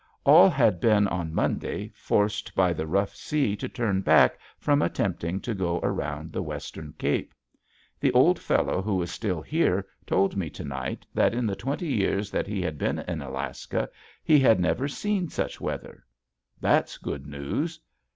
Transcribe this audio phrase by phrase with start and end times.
[0.25, 5.39] All had been on Monday forced by the rough sea to turn back from attempting
[5.41, 7.35] to go around the westward cape.
[7.99, 11.89] The old fellow who is still here told me to night that in the twenty
[11.93, 13.87] years that he had been in Alaska
[14.23, 16.03] he had never seen such weather.
[16.59, 17.79] That's good news.